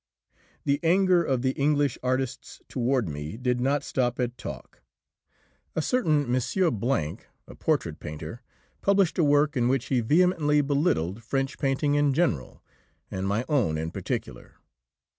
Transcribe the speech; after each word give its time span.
The 0.65 0.79
anger 0.81 1.23
of 1.23 1.43
the 1.43 1.51
English 1.51 1.95
artists 2.01 2.59
toward 2.67 3.07
me 3.07 3.37
did 3.37 3.61
not 3.61 3.83
stop 3.83 4.19
at 4.19 4.35
talk. 4.35 4.81
A 5.75 5.81
certain 5.83 6.23
M., 6.25 7.17
a 7.47 7.55
portrait 7.55 7.99
painter, 7.99 8.41
published 8.81 9.19
a 9.19 9.23
work 9.23 9.55
in 9.55 9.67
which 9.67 9.89
he 9.89 9.99
vehemently 10.01 10.61
belittled 10.61 11.21
French 11.23 11.59
painting 11.59 11.93
in 11.93 12.15
general 12.15 12.63
and 13.11 13.27
my 13.27 13.45
own 13.47 13.77
in 13.77 13.91
particular. 13.91 14.55